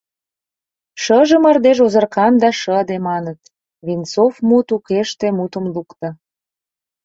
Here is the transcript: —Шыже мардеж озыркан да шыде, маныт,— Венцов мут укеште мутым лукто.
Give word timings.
—Шыже 1.03 1.37
мардеж 1.43 1.77
озыркан 1.85 2.33
да 2.41 2.49
шыде, 2.59 2.97
маныт,— 3.07 3.39
Венцов 3.85 4.33
мут 4.47 4.67
укеште 4.75 5.27
мутым 5.37 5.65
лукто. 5.73 6.09